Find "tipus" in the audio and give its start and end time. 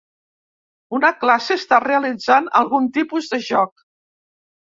2.97-3.31